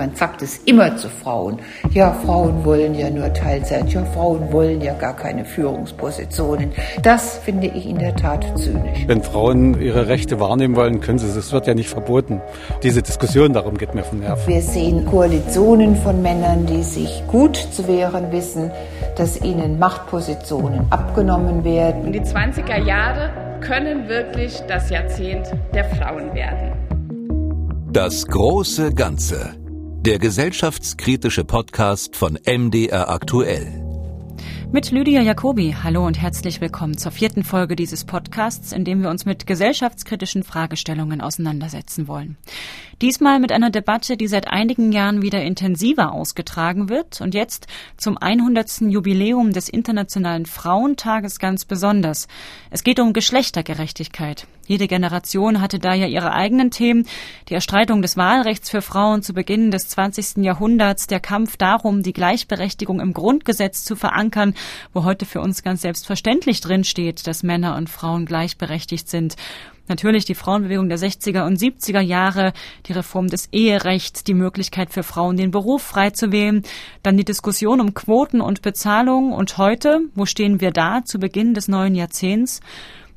[0.00, 1.58] Man sagt es immer zu Frauen.
[1.90, 3.92] Ja, Frauen wollen ja nur Teilzeit.
[3.92, 6.72] Ja, Frauen wollen ja gar keine Führungspositionen.
[7.02, 9.04] Das finde ich in der Tat zynisch.
[9.06, 11.36] Wenn Frauen ihre Rechte wahrnehmen wollen, können sie es.
[11.36, 12.40] Es wird ja nicht verboten.
[12.82, 14.48] Diese Diskussion darum geht mir von Nerven.
[14.50, 18.70] Wir sehen Koalitionen von Männern, die sich gut zu wehren wissen,
[19.16, 22.06] dass ihnen Machtpositionen abgenommen werden.
[22.06, 23.28] Und die 20er Jahre
[23.60, 26.72] können wirklich das Jahrzehnt der Frauen werden.
[27.92, 29.59] Das große Ganze.
[30.02, 33.66] Der gesellschaftskritische Podcast von MDR aktuell.
[34.72, 35.76] Mit Lydia Jacobi.
[35.82, 40.42] Hallo und herzlich willkommen zur vierten Folge dieses Podcasts, in dem wir uns mit gesellschaftskritischen
[40.42, 42.38] Fragestellungen auseinandersetzen wollen.
[43.02, 47.66] Diesmal mit einer Debatte, die seit einigen Jahren wieder intensiver ausgetragen wird und jetzt
[47.98, 48.80] zum 100.
[48.88, 52.26] Jubiläum des Internationalen Frauentages ganz besonders.
[52.70, 54.46] Es geht um Geschlechtergerechtigkeit.
[54.70, 57.04] Jede Generation hatte da ja ihre eigenen Themen.
[57.48, 60.44] Die Erstreitung des Wahlrechts für Frauen zu Beginn des 20.
[60.44, 64.54] Jahrhunderts, der Kampf darum, die Gleichberechtigung im Grundgesetz zu verankern,
[64.92, 69.34] wo heute für uns ganz selbstverständlich drinsteht, dass Männer und Frauen gleichberechtigt sind.
[69.88, 72.52] Natürlich die Frauenbewegung der 60er und 70er Jahre,
[72.86, 76.62] die Reform des Eherechts, die Möglichkeit für Frauen, den Beruf frei zu wählen,
[77.02, 81.54] dann die Diskussion um Quoten und Bezahlung und heute, wo stehen wir da zu Beginn
[81.54, 82.60] des neuen Jahrzehnts?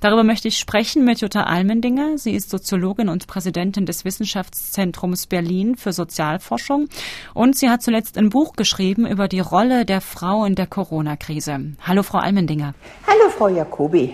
[0.03, 2.17] Darüber möchte ich sprechen mit Jutta Almendinger.
[2.17, 6.89] Sie ist Soziologin und Präsidentin des Wissenschaftszentrums Berlin für Sozialforschung.
[7.33, 11.77] Und sie hat zuletzt ein Buch geschrieben über die Rolle der Frau in der Corona-Krise.
[11.87, 12.73] Hallo, Frau Almendinger.
[13.07, 14.13] Hallo, Frau Jacobi.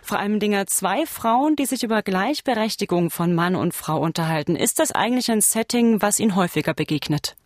[0.00, 4.56] Frau Almendinger, zwei Frauen, die sich über Gleichberechtigung von Mann und Frau unterhalten.
[4.56, 7.36] Ist das eigentlich ein Setting, was Ihnen häufiger begegnet?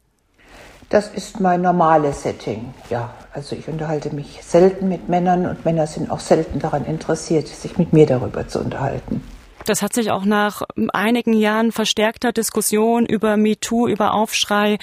[0.91, 2.75] Das ist mein normales Setting.
[2.91, 7.47] Ja, also ich unterhalte mich selten mit Männern und Männer sind auch selten daran interessiert,
[7.47, 9.23] sich mit mir darüber zu unterhalten.
[9.67, 14.79] Das hat sich auch nach einigen Jahren verstärkter Diskussion über MeToo, über Aufschrei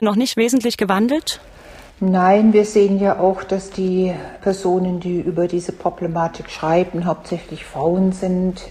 [0.00, 1.40] noch nicht wesentlich gewandelt?
[2.00, 8.10] Nein, wir sehen ja auch, dass die Personen, die über diese Problematik schreiben, hauptsächlich Frauen
[8.10, 8.62] sind.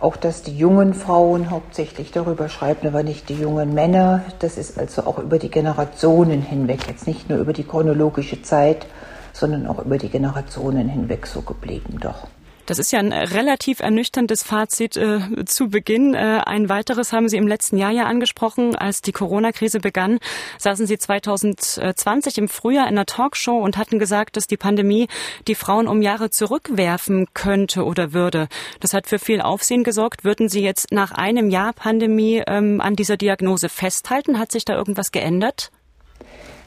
[0.00, 4.24] Auch, dass die jungen Frauen hauptsächlich darüber schreiben, aber nicht die jungen Männer.
[4.38, 8.86] Das ist also auch über die Generationen hinweg, jetzt nicht nur über die chronologische Zeit,
[9.32, 12.28] sondern auch über die Generationen hinweg so geblieben doch.
[12.68, 16.12] Das ist ja ein relativ ernüchterndes Fazit äh, zu Beginn.
[16.12, 20.18] Äh, ein weiteres haben Sie im letzten Jahr ja angesprochen, als die Corona-Krise begann,
[20.58, 25.08] saßen Sie 2020 im Frühjahr in einer Talkshow und hatten gesagt, dass die Pandemie
[25.46, 28.48] die Frauen um Jahre zurückwerfen könnte oder würde.
[28.80, 30.24] Das hat für viel Aufsehen gesorgt.
[30.24, 34.38] Würden Sie jetzt nach einem Jahr Pandemie ähm, an dieser Diagnose festhalten?
[34.38, 35.70] Hat sich da irgendwas geändert?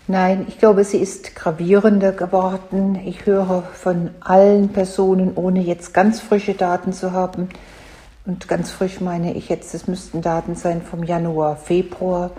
[0.08, 3.00] Nein, ich glaube, sie ist gravierender geworden.
[3.06, 7.50] Ich höre von allen Personen, ohne jetzt ganz frische Daten zu haben.
[8.26, 12.32] Und ganz frisch meine ich jetzt, es müssten Daten sein vom Januar, Februar,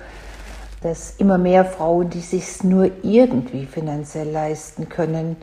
[0.82, 5.36] dass immer mehr Frauen, die sich nur irgendwie finanziell leisten können,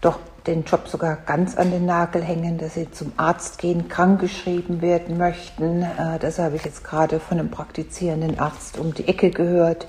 [0.00, 4.80] doch den Job sogar ganz an den Nagel hängen, dass sie zum Arzt gehen, krankgeschrieben
[4.80, 5.82] werden möchten.
[5.82, 9.88] Äh, das habe ich jetzt gerade von einem praktizierenden Arzt um die Ecke gehört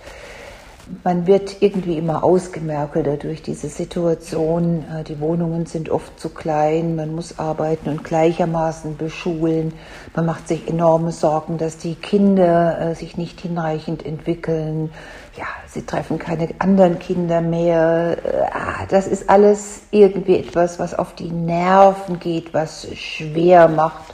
[1.04, 4.86] man wird irgendwie immer ausgemerkelter durch diese Situation.
[4.94, 9.74] Äh, die Wohnungen sind oft zu klein, man muss arbeiten und gleichermaßen beschulen.
[10.16, 14.92] Man macht sich enorme Sorgen, dass die Kinder äh, sich nicht hinreichend entwickeln.
[15.38, 18.18] Ja, sie treffen keine anderen Kinder mehr.
[18.24, 24.14] Äh, ah, das ist alles irgendwie etwas, was auf die Nerven geht, was schwer macht.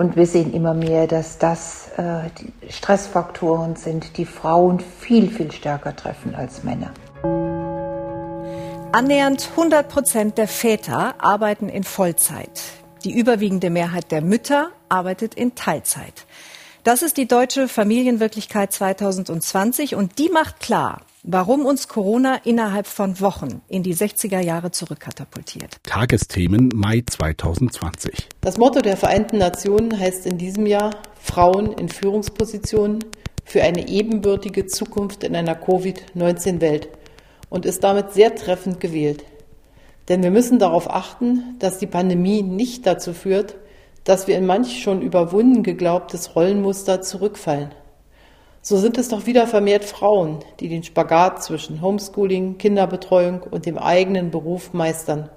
[0.00, 2.30] Und wir sehen immer mehr, dass das äh,
[2.70, 6.90] Stressfaktoren sind, die Frauen viel, viel stärker treffen als Männer.
[8.92, 12.62] Annähernd 100 Prozent der Väter arbeiten in Vollzeit.
[13.04, 16.24] Die überwiegende Mehrheit der Mütter arbeitet in Teilzeit.
[16.82, 23.20] Das ist die deutsche Familienwirklichkeit 2020 und die macht klar, warum uns Corona innerhalb von
[23.20, 25.76] Wochen in die 60er Jahre zurückkatapultiert.
[25.82, 28.28] Tagesthemen Mai 2020.
[28.40, 33.04] Das Motto der Vereinten Nationen heißt in diesem Jahr Frauen in Führungspositionen
[33.44, 36.88] für eine ebenbürtige Zukunft in einer Covid-19-Welt
[37.48, 39.24] und ist damit sehr treffend gewählt.
[40.08, 43.56] Denn wir müssen darauf achten, dass die Pandemie nicht dazu führt,
[44.04, 47.70] dass wir in manch schon überwunden geglaubtes Rollenmuster zurückfallen.
[48.62, 53.78] So sind es doch wieder vermehrt Frauen, die den Spagat zwischen Homeschooling, Kinderbetreuung und dem
[53.78, 55.30] eigenen Beruf meistern.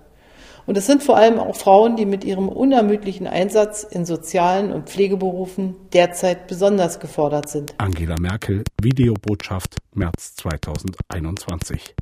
[0.66, 4.90] Und es sind vor allem auch Frauen, die mit ihrem unermüdlichen Einsatz in sozialen und
[4.90, 7.74] Pflegeberufen derzeit besonders gefordert sind.
[7.78, 11.96] Angela Merkel, Videobotschaft, März 2021.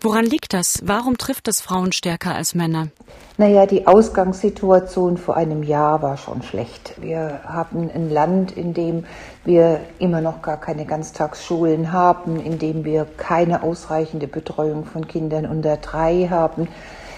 [0.00, 0.82] Woran liegt das?
[0.84, 2.88] Warum trifft es Frauen stärker als Männer?
[3.38, 6.94] Naja, die Ausgangssituation vor einem Jahr war schon schlecht.
[7.00, 9.06] Wir haben ein Land, in dem
[9.44, 15.46] wir immer noch gar keine Ganztagsschulen haben, in dem wir keine ausreichende Betreuung von Kindern
[15.46, 16.68] unter drei haben,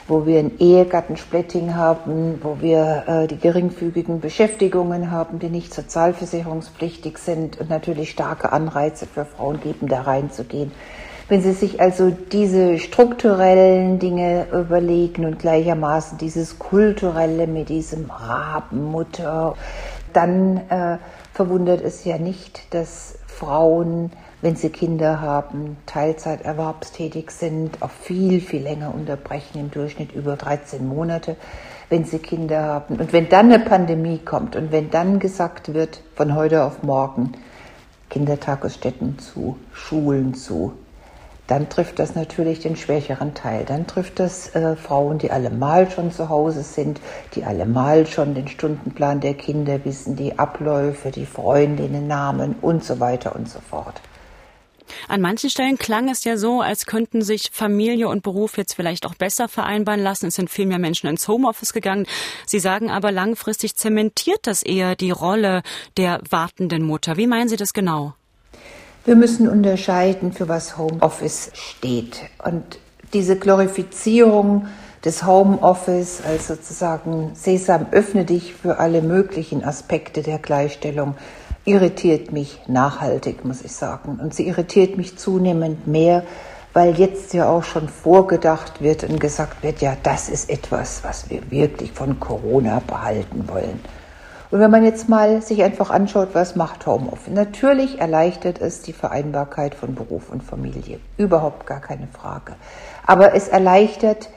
[0.09, 7.19] wo wir ein Ehegattensplitting haben, wo wir äh, die geringfügigen Beschäftigungen haben, die nicht sozialversicherungspflichtig
[7.19, 10.71] sind und natürlich starke Anreize für Frauen geben, da reinzugehen.
[11.29, 19.57] Wenn Sie sich also diese strukturellen Dinge überlegen und gleichermaßen dieses kulturelle mit diesem Rabenmutter,
[20.13, 20.99] dann äh,
[21.33, 28.63] verwundert es ja nicht, dass Frauen, wenn sie Kinder haben, Teilzeiterwerbstätig sind, auch viel, viel
[28.63, 31.37] länger unterbrechen, im Durchschnitt über 13 Monate,
[31.91, 32.97] wenn sie Kinder haben.
[32.97, 37.33] Und wenn dann eine Pandemie kommt und wenn dann gesagt wird, von heute auf morgen,
[38.09, 40.73] Kindertagesstätten zu, Schulen zu,
[41.47, 43.65] dann trifft das natürlich den schwächeren Teil.
[43.65, 47.01] Dann trifft das äh, Frauen, die allemal schon zu Hause sind,
[47.35, 53.01] die allemal schon den Stundenplan der Kinder wissen, die Abläufe, die Freundinnen, Namen und so
[53.01, 54.01] weiter und so fort.
[55.09, 59.07] An manchen Stellen klang es ja so, als könnten sich Familie und Beruf jetzt vielleicht
[59.07, 60.27] auch besser vereinbaren lassen.
[60.27, 62.07] Es sind viel mehr Menschen ins Homeoffice gegangen.
[62.47, 65.63] Sie sagen aber langfristig zementiert das eher die Rolle
[65.97, 67.17] der wartenden Mutter.
[67.17, 68.15] Wie meinen Sie das genau?
[69.07, 72.23] Wir müssen unterscheiden, für was Homeoffice steht.
[72.45, 72.81] Und
[73.13, 74.67] diese Glorifizierung
[75.05, 81.15] des Homeoffice als sozusagen Sesam, öffne dich für alle möglichen Aspekte der Gleichstellung,
[81.65, 84.19] irritiert mich nachhaltig, muss ich sagen.
[84.21, 86.25] Und sie irritiert mich zunehmend mehr,
[86.73, 91.31] weil jetzt ja auch schon vorgedacht wird und gesagt wird, ja, das ist etwas, was
[91.31, 93.79] wir wirklich von Corona behalten wollen.
[94.57, 97.35] Und wenn man jetzt mal sich einfach anschaut, was macht Homeoffice?
[97.35, 100.99] Natürlich erleichtert es die Vereinbarkeit von Beruf und Familie.
[101.19, 102.55] Überhaupt gar keine Frage.
[103.05, 104.31] Aber es erleichtert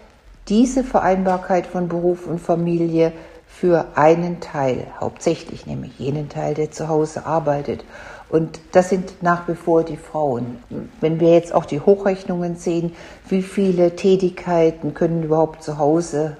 [0.49, 3.13] diese Vereinbarkeit von Beruf und Familie
[3.47, 7.85] für einen Teil, hauptsächlich nämlich jenen Teil, der zu Hause arbeitet.
[8.27, 10.61] Und das sind nach wie vor die Frauen.
[10.99, 12.93] Wenn wir jetzt auch die Hochrechnungen sehen,
[13.29, 16.35] wie viele Tätigkeiten können überhaupt zu Hause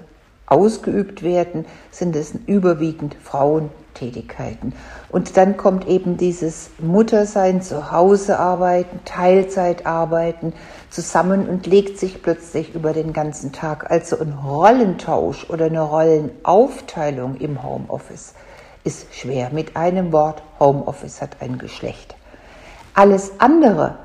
[0.50, 4.74] ausgeübt werden, sind es überwiegend Frauentätigkeiten.
[5.08, 10.52] Und dann kommt eben dieses Muttersein, zu Hause arbeiten, Teilzeit arbeiten
[10.90, 13.90] zusammen und legt sich plötzlich über den ganzen Tag.
[13.90, 18.34] Also ein Rollentausch oder eine Rollenaufteilung im Homeoffice
[18.82, 19.50] ist schwer.
[19.52, 22.16] Mit einem Wort, Homeoffice hat ein Geschlecht.
[22.94, 23.98] Alles andere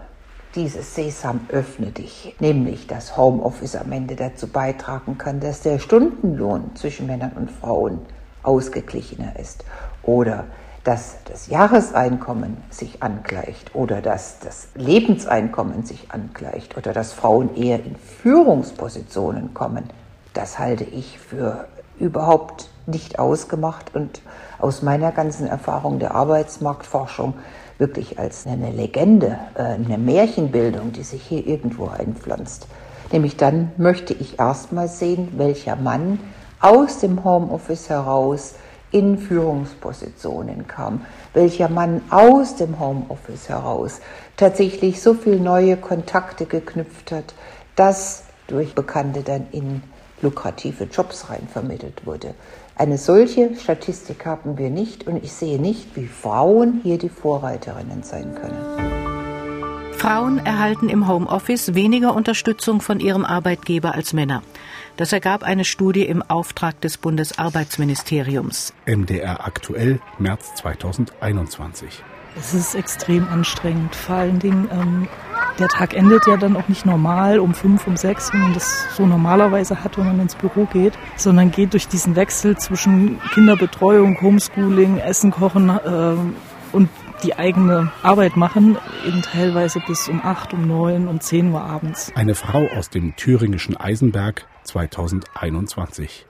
[0.55, 6.75] dieses Sesam öffne dich, nämlich dass Homeoffice am Ende dazu beitragen kann, dass der Stundenlohn
[6.75, 7.99] zwischen Männern und Frauen
[8.43, 9.65] ausgeglichener ist
[10.03, 10.45] oder
[10.83, 17.83] dass das Jahreseinkommen sich angleicht oder dass das Lebenseinkommen sich angleicht oder dass Frauen eher
[17.83, 19.89] in Führungspositionen kommen,
[20.33, 21.67] das halte ich für
[21.97, 24.21] überhaupt nicht ausgemacht und
[24.59, 27.33] aus meiner ganzen Erfahrung der Arbeitsmarktforschung
[27.77, 32.67] wirklich als eine Legende, äh, eine Märchenbildung, die sich hier irgendwo einpflanzt.
[33.11, 36.19] Nämlich dann möchte ich erstmal sehen, welcher Mann
[36.59, 38.55] aus dem Homeoffice heraus
[38.91, 43.99] in Führungspositionen kam, welcher Mann aus dem Homeoffice heraus
[44.37, 47.33] tatsächlich so viele neue Kontakte geknüpft hat,
[47.75, 49.83] dass durch Bekannte dann in
[50.21, 52.35] lukrative Jobs rein vermittelt wurde.
[52.77, 58.03] Eine solche Statistik haben wir nicht und ich sehe nicht, wie Frauen hier die Vorreiterinnen
[58.03, 59.93] sein können.
[59.93, 64.43] Frauen erhalten im Homeoffice weniger Unterstützung von ihrem Arbeitgeber als Männer.
[64.97, 68.73] Das ergab eine Studie im Auftrag des Bundesarbeitsministeriums.
[68.85, 72.03] MDR aktuell, März 2021.
[72.37, 73.95] Es ist extrem anstrengend.
[73.95, 75.07] Vor allen Dingen, ähm,
[75.59, 78.95] der Tag endet ja dann auch nicht normal um fünf, um sechs, wie man das
[78.95, 84.19] so normalerweise hat, wenn man ins Büro geht, sondern geht durch diesen Wechsel zwischen Kinderbetreuung,
[84.21, 86.15] Homeschooling, Essen kochen äh,
[86.75, 86.89] und
[87.23, 92.11] die eigene Arbeit machen, eben teilweise bis um acht, um neun, um zehn Uhr abends.
[92.15, 96.25] Eine Frau aus dem thüringischen Eisenberg 2021.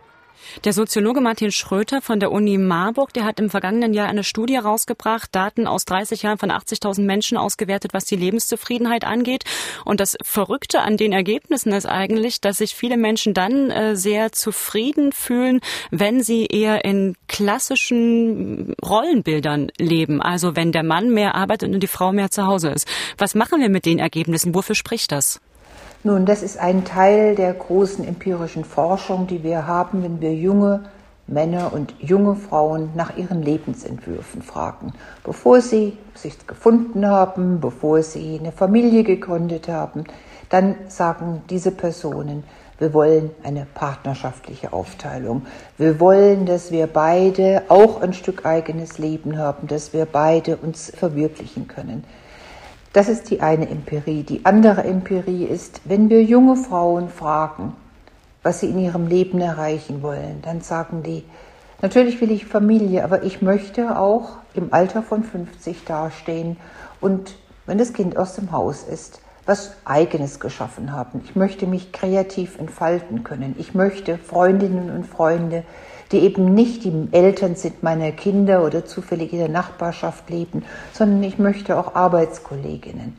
[0.63, 4.57] Der Soziologe Martin Schröter von der Uni Marburg, der hat im vergangenen Jahr eine Studie
[4.57, 9.43] rausgebracht, Daten aus 30 Jahren von 80.000 Menschen ausgewertet, was die Lebenszufriedenheit angeht.
[9.83, 14.31] Und das Verrückte an den Ergebnissen ist eigentlich, dass sich viele Menschen dann äh, sehr
[14.31, 15.61] zufrieden fühlen,
[15.91, 20.21] wenn sie eher in klassischen Rollenbildern leben.
[20.21, 22.87] Also wenn der Mann mehr arbeitet und die Frau mehr zu Hause ist.
[23.17, 24.55] Was machen wir mit den Ergebnissen?
[24.55, 25.41] Wofür spricht das?
[26.05, 30.81] Nun, das ist ein Teil der großen empirischen Forschung, die wir haben, wenn wir junge
[31.25, 34.93] Männer und junge Frauen nach ihren Lebensentwürfen fragen,
[35.24, 40.03] bevor sie sich gefunden haben, bevor sie eine Familie gegründet haben.
[40.50, 42.43] dann sagen diese Personen,
[42.77, 45.47] wir wollen eine partnerschaftliche Aufteilung.
[45.79, 50.91] Wir wollen, dass wir beide auch ein Stück eigenes Leben haben, dass wir beide uns
[50.95, 52.03] verwirklichen können.
[52.95, 54.23] Das ist die eine Empirie.
[54.23, 57.73] Die andere Empirie ist, wenn wir junge Frauen fragen,
[58.41, 61.25] was sie in ihrem Leben erreichen wollen, dann sagen die,
[61.81, 66.55] natürlich will ich Familie, aber ich möchte auch im Alter von 50 dastehen
[67.01, 67.35] und
[67.65, 71.19] wenn das Kind aus dem Haus ist, was Eigenes geschaffen haben.
[71.25, 73.55] Ich möchte mich kreativ entfalten können.
[73.57, 75.65] Ich möchte Freundinnen und Freunde,
[76.12, 81.24] die eben nicht die Eltern sind meiner Kinder oder zufällig in der Nachbarschaft leben, sondern
[81.24, 83.17] ich möchte auch Arbeitskolleginnen.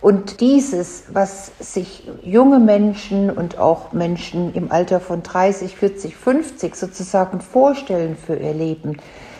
[0.00, 6.74] Und dieses, was sich junge Menschen und auch Menschen im Alter von 30, 40, 50
[6.74, 8.96] sozusagen vorstellen für ihr Leben,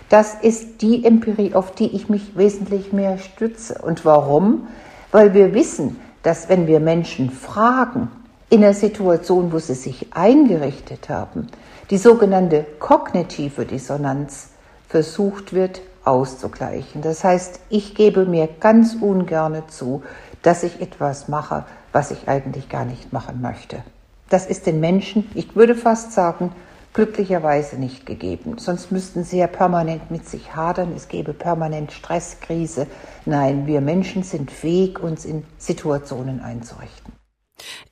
[0.09, 3.81] das ist die Empirie, auf die ich mich wesentlich mehr stütze.
[3.83, 4.69] Und warum?
[5.11, 8.09] Weil wir wissen, dass wenn wir Menschen fragen,
[8.53, 11.47] in einer Situation, wo sie sich eingerichtet haben,
[11.93, 14.49] die sogenannte kognitive Dissonanz
[14.89, 17.03] versucht wird auszugleichen.
[17.03, 20.03] Das heißt, ich gebe mir ganz ungerne zu,
[20.41, 23.85] dass ich etwas mache, was ich eigentlich gar nicht machen möchte.
[24.31, 26.53] Das ist den Menschen, ich würde fast sagen,
[26.95, 28.57] glücklicherweise nicht gegeben.
[28.57, 32.87] Sonst müssten sie ja permanent mit sich hadern, es gäbe permanent Stress, Krise.
[33.27, 37.13] Nein, wir Menschen sind fähig, uns in Situationen einzurichten.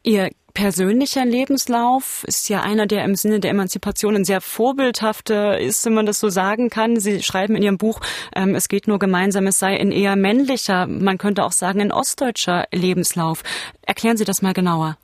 [0.02, 5.84] Ihr persönlicher Lebenslauf ist ja einer, der im Sinne der Emanzipation ein sehr vorbildhafter ist,
[5.86, 6.98] wenn man das so sagen kann.
[6.98, 8.00] Sie schreiben in Ihrem Buch,
[8.34, 11.92] ähm, es geht nur gemeinsam, es sei ein eher männlicher, man könnte auch sagen, ein
[11.92, 13.42] ostdeutscher Lebenslauf.
[13.86, 14.96] Erklären Sie das mal genauer.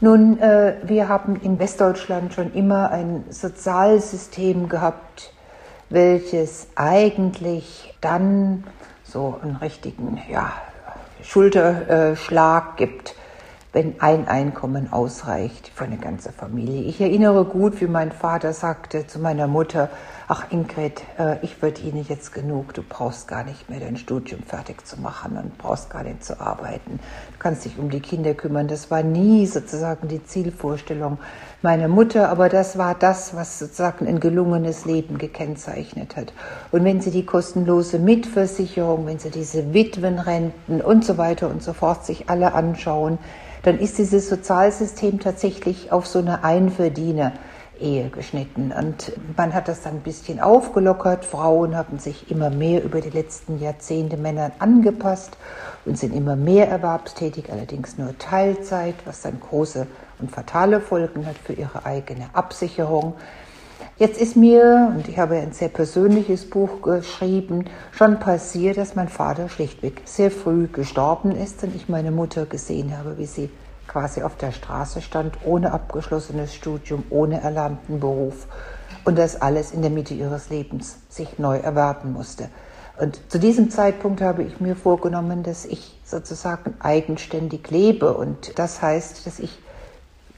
[0.00, 5.32] Nun, äh, wir haben in Westdeutschland schon immer ein Sozialsystem gehabt,
[5.90, 8.64] welches eigentlich dann
[9.02, 10.52] so einen richtigen ja,
[11.22, 13.14] Schulterschlag gibt,
[13.72, 16.82] wenn ein Einkommen ausreicht für eine ganze Familie.
[16.82, 19.90] Ich erinnere gut, wie mein Vater sagte zu meiner Mutter,
[20.26, 24.86] ach Ingrid, äh, ich verdiene jetzt genug, du brauchst gar nicht mehr dein Studium fertig
[24.86, 26.98] zu machen und brauchst gar nicht zu arbeiten.
[27.32, 28.68] Du kannst dich um die Kinder kümmern.
[28.68, 31.18] Das war nie sozusagen die Zielvorstellung
[31.60, 36.32] meiner Mutter, aber das war das, was sozusagen ein gelungenes Leben gekennzeichnet hat.
[36.72, 41.74] Und wenn Sie die kostenlose Mitversicherung, wenn Sie diese Witwenrenten und so weiter und so
[41.74, 43.18] fort sich alle anschauen,
[43.62, 47.32] dann ist dieses Sozialsystem tatsächlich auf so eine Einverdiener
[47.80, 48.72] Ehe geschnitten.
[48.72, 51.24] Und man hat das dann ein bisschen aufgelockert.
[51.24, 55.36] Frauen haben sich immer mehr über die letzten Jahrzehnte Männern angepasst
[55.84, 59.86] und sind immer mehr erwerbstätig, allerdings nur Teilzeit, was dann große
[60.18, 63.14] und fatale Folgen hat für ihre eigene Absicherung.
[63.98, 69.08] Jetzt ist mir, und ich habe ein sehr persönliches Buch geschrieben, schon passiert, dass mein
[69.08, 73.50] Vater schlichtweg sehr früh gestorben ist und ich meine Mutter gesehen habe, wie sie
[73.88, 78.46] quasi auf der Straße stand, ohne abgeschlossenes Studium, ohne erlernten Beruf
[79.04, 82.50] und das alles in der Mitte ihres Lebens sich neu erwerben musste.
[83.00, 88.80] Und zu diesem Zeitpunkt habe ich mir vorgenommen, dass ich sozusagen eigenständig lebe und das
[88.80, 89.58] heißt, dass ich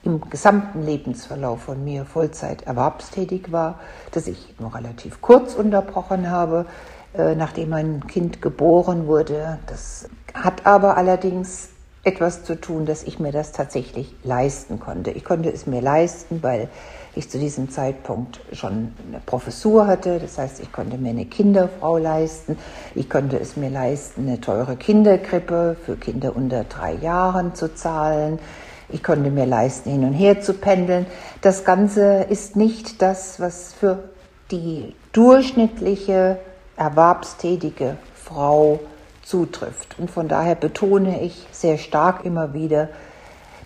[0.02, 3.78] im gesamten Lebensverlauf von mir Vollzeit erwerbstätig war,
[4.12, 6.66] dass ich nur relativ kurz unterbrochen habe,
[7.14, 9.58] äh, nachdem mein Kind geboren wurde.
[9.66, 11.70] Das hat aber allerdings
[12.02, 15.10] etwas zu tun, dass ich mir das tatsächlich leisten konnte.
[15.10, 16.68] Ich konnte es mir leisten, weil
[17.14, 20.18] ich zu diesem Zeitpunkt schon eine Professur hatte.
[20.18, 22.56] Das heißt, ich konnte mir eine Kinderfrau leisten.
[22.94, 28.38] Ich konnte es mir leisten, eine teure Kinderkrippe für Kinder unter drei Jahren zu zahlen.
[28.92, 31.06] Ich konnte mir leisten, hin und her zu pendeln.
[31.40, 34.10] Das Ganze ist nicht das, was für
[34.50, 36.38] die durchschnittliche
[36.76, 38.80] erwerbstätige Frau
[39.22, 39.98] zutrifft.
[39.98, 42.88] Und von daher betone ich sehr stark immer wieder,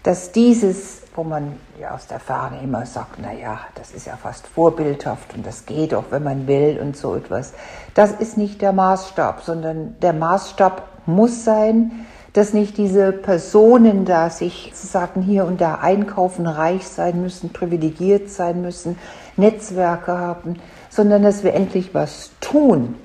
[0.02, 4.16] dass dieses, wo man ja aus der Ferne immer sagt, na ja, das ist ja
[4.16, 7.54] fast vorbildhaft und das geht auch, wenn man will und so etwas,
[7.95, 14.28] das ist nicht der Maßstab, sondern der Maßstab muss sein, dass nicht diese Personen da
[14.28, 18.98] sich sozusagen hier und da einkaufen, reich sein müssen, privilegiert sein müssen,
[19.36, 20.56] Netzwerke haben,
[20.90, 22.96] sondern dass wir endlich was tun,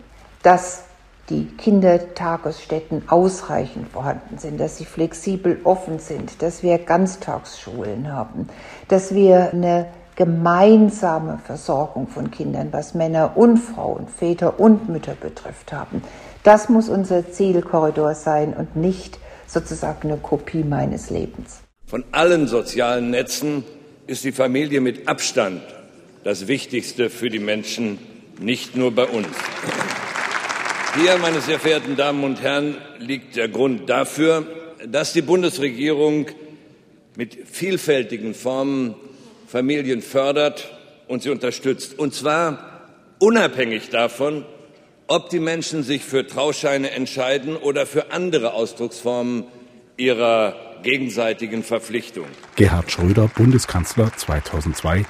[0.43, 0.83] dass
[1.29, 8.49] die Kindertagesstätten ausreichend vorhanden sind, dass sie flexibel offen sind, dass wir Ganztagsschulen haben,
[8.87, 15.71] dass wir eine gemeinsame Versorgung von Kindern, was Männer und Frauen, Väter und Mütter betrifft,
[15.71, 16.01] haben.
[16.43, 21.61] Das muss unser Zielkorridor sein und nicht sozusagen eine Kopie meines Lebens.
[21.85, 23.63] Von allen sozialen Netzen
[24.07, 25.61] ist die Familie mit Abstand
[26.23, 27.97] das Wichtigste für die Menschen,
[28.39, 29.27] nicht nur bei uns.
[30.95, 34.45] Hier, meine sehr verehrten Damen und Herren, liegt der Grund dafür,
[34.87, 36.27] dass die Bundesregierung
[37.15, 38.95] mit vielfältigen Formen
[39.47, 40.71] Familien fördert
[41.07, 41.97] und sie unterstützt.
[41.97, 44.45] Und zwar unabhängig davon,
[45.09, 49.45] ob die Menschen sich für Trauscheine entscheiden oder für andere Ausdrucksformen
[49.97, 52.27] ihrer gegenseitigen Verpflichtung.
[52.55, 55.05] Gerhard Schröder, Bundeskanzler 2002.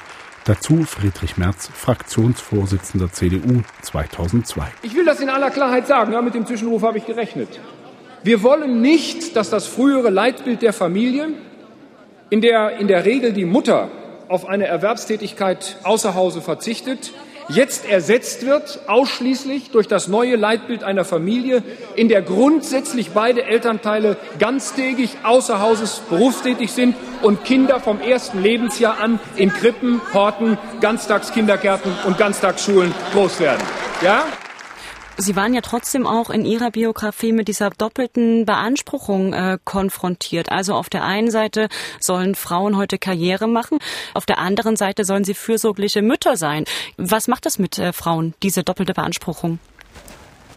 [0.46, 4.63] Dazu Friedrich Merz, Fraktionsvorsitzender CDU 2002.
[4.84, 6.13] Ich will das in aller Klarheit sagen.
[6.13, 7.60] Ja, mit dem Zwischenruf habe ich gerechnet.
[8.24, 11.27] Wir wollen nicht, dass das frühere Leitbild der Familie,
[12.29, 13.91] in der in der Regel die Mutter
[14.29, 17.12] auf eine Erwerbstätigkeit außer Hause verzichtet,
[17.50, 21.63] jetzt ersetzt wird, ausschließlich durch das neue Leitbild einer Familie,
[21.96, 29.00] in der grundsätzlich beide Elternteile ganztägig außer Hauses berufstätig sind und Kinder vom ersten Lebensjahr
[29.00, 33.62] an in Krippen, Horten, Ganztagskindergärten und Ganztagsschulen groß werden.
[34.01, 34.24] Ja?
[35.21, 40.49] Sie waren ja trotzdem auch in Ihrer Biografie mit dieser doppelten Beanspruchung äh, konfrontiert.
[40.49, 41.67] Also auf der einen Seite
[41.99, 43.79] sollen Frauen heute Karriere machen,
[44.13, 46.63] auf der anderen Seite sollen sie fürsorgliche Mütter sein.
[46.95, 49.59] Was macht das mit äh, Frauen, diese doppelte Beanspruchung?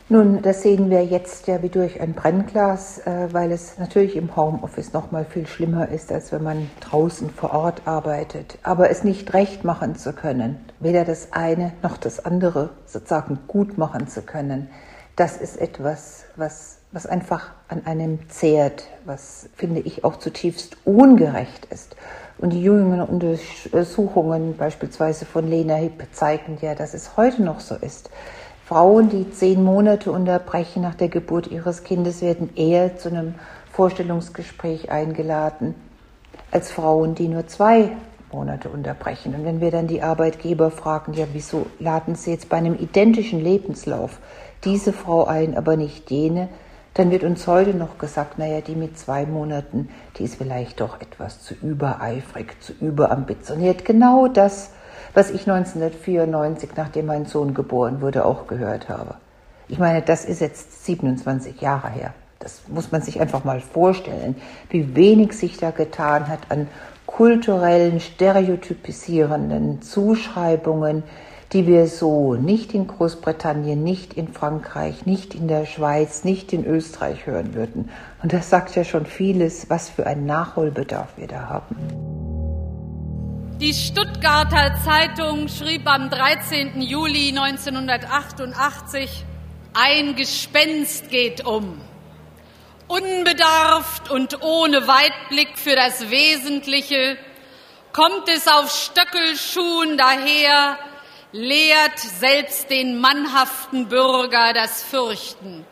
[0.08, 4.34] Nun, das sehen wir jetzt ja wie durch ein Brennglas, äh, weil es natürlich im
[4.34, 8.58] Homeoffice noch mal viel schlimmer ist, als wenn man draußen vor Ort arbeitet.
[8.64, 13.78] Aber es nicht recht machen zu können, weder das eine noch das andere sozusagen gut
[13.78, 14.68] machen zu können,
[15.14, 21.66] das ist etwas, was, was einfach an einem zehrt, was, finde ich, auch zutiefst ungerecht
[21.66, 21.96] ist.
[22.38, 27.76] Und die jüngeren Untersuchungen, beispielsweise von Lena Hipp, zeigen ja, dass es heute noch so
[27.76, 28.10] ist
[28.72, 33.34] Frauen, die zehn Monate unterbrechen nach der Geburt ihres Kindes, werden eher zu einem
[33.70, 35.74] Vorstellungsgespräch eingeladen
[36.50, 37.90] als Frauen, die nur zwei
[38.32, 39.34] Monate unterbrechen.
[39.34, 43.44] Und wenn wir dann die Arbeitgeber fragen, ja, wieso laden Sie jetzt bei einem identischen
[43.44, 44.18] Lebenslauf
[44.64, 46.48] diese Frau ein, aber nicht jene,
[46.94, 50.98] dann wird uns heute noch gesagt, naja, die mit zwei Monaten, die ist vielleicht doch
[50.98, 53.84] etwas zu übereifrig, zu überambitioniert.
[53.84, 54.70] Genau das
[55.14, 59.14] was ich 1994, nachdem mein Sohn geboren wurde, auch gehört habe.
[59.68, 62.14] Ich meine, das ist jetzt 27 Jahre her.
[62.38, 64.36] Das muss man sich einfach mal vorstellen,
[64.70, 66.66] wie wenig sich da getan hat an
[67.06, 71.04] kulturellen, stereotypisierenden Zuschreibungen,
[71.52, 76.64] die wir so nicht in Großbritannien, nicht in Frankreich, nicht in der Schweiz, nicht in
[76.64, 77.90] Österreich hören würden.
[78.22, 81.76] Und das sagt ja schon vieles, was für einen Nachholbedarf wir da haben.
[83.62, 86.82] Die Stuttgarter Zeitung schrieb am 13.
[86.82, 89.24] Juli 1988,
[89.72, 91.80] ein Gespenst geht um.
[92.88, 97.16] Unbedarft und ohne Weitblick für das Wesentliche
[97.92, 100.76] kommt es auf Stöckelschuhen daher,
[101.30, 105.64] lehrt selbst den mannhaften Bürger das Fürchten.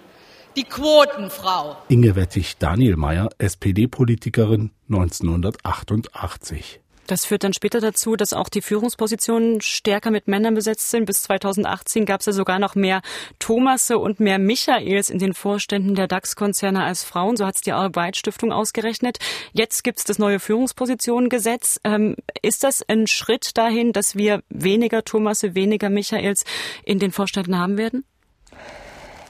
[0.55, 1.77] Die Quotenfrau.
[1.89, 6.81] Inge Wettig Daniel Meyer, SPD-Politikerin 1988.
[7.11, 11.07] Das führt dann später dazu, dass auch die Führungspositionen stärker mit Männern besetzt sind.
[11.07, 13.03] Bis 2018 gab es ja sogar noch mehr
[13.41, 17.37] Thomasse und mehr Michaels in den Vorständen der DAX-Konzerne als Frauen.
[17.37, 19.19] So hat es die Arbeit-Stiftung ausgerechnet.
[19.53, 21.81] Jetzt gibt es das neue Führungspositionengesetz.
[21.83, 26.45] Ähm, ist das ein Schritt dahin, dass wir weniger Thomasse, weniger Michaels
[26.85, 28.05] in den Vorständen haben werden?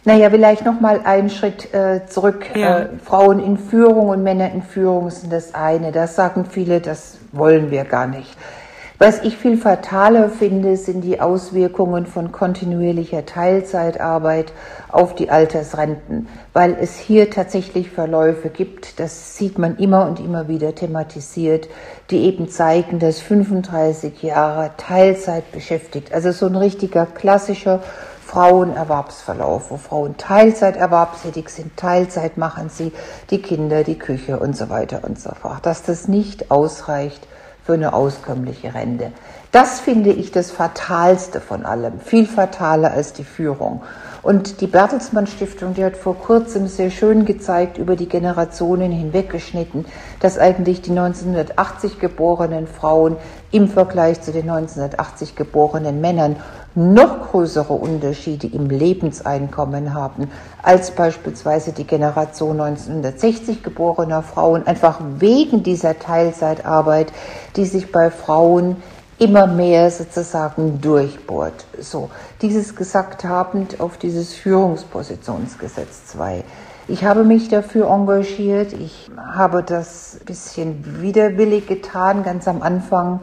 [0.04, 2.46] Naja, vielleicht noch mal einen Schritt äh, zurück.
[2.54, 2.80] Ja.
[2.80, 5.92] Äh, Frauen in Führung und Männer in Führung sind das eine.
[5.92, 8.36] Das sagen viele, das wollen wir gar nicht.
[9.02, 14.52] Was ich viel fataler finde, sind die Auswirkungen von kontinuierlicher Teilzeitarbeit
[14.90, 20.48] auf die Altersrenten, weil es hier tatsächlich Verläufe gibt, das sieht man immer und immer
[20.48, 21.70] wieder thematisiert,
[22.10, 27.80] die eben zeigen, dass 35 Jahre Teilzeit beschäftigt, also so ein richtiger klassischer
[28.30, 32.92] Frauenerwerbsverlauf, wo Frauen Teilzeit erwerbstätig sind, Teilzeit machen sie,
[33.30, 37.26] die Kinder, die Küche und so weiter und so fort, dass das nicht ausreicht
[37.64, 39.10] für eine auskömmliche Rente.
[39.50, 43.82] Das finde ich das Fatalste von allem, viel fataler als die Führung.
[44.22, 49.86] Und die Bertelsmann Stiftung, die hat vor kurzem sehr schön gezeigt, über die Generationen hinweggeschnitten,
[50.20, 53.16] dass eigentlich die 1980 geborenen Frauen
[53.50, 56.36] im Vergleich zu den 1980 geborenen Männern
[56.74, 60.30] noch größere Unterschiede im Lebenseinkommen haben
[60.62, 67.12] als beispielsweise die Generation 1960 geborener Frauen, einfach wegen dieser Teilzeitarbeit,
[67.56, 68.76] die sich bei Frauen
[69.18, 71.66] immer mehr sozusagen durchbohrt.
[71.78, 72.08] So,
[72.40, 76.42] dieses gesagt habend auf dieses Führungspositionsgesetz 2.
[76.88, 78.72] Ich habe mich dafür engagiert.
[78.72, 83.20] Ich habe das bisschen widerwillig getan, ganz am Anfang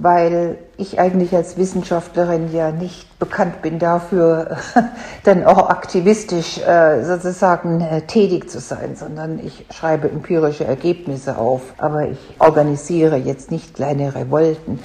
[0.00, 4.58] weil ich eigentlich als Wissenschaftlerin ja nicht bekannt bin dafür,
[5.24, 11.62] dann auch aktivistisch äh, sozusagen äh, tätig zu sein, sondern ich schreibe empirische Ergebnisse auf,
[11.78, 14.80] aber ich organisiere jetzt nicht kleine Revolten.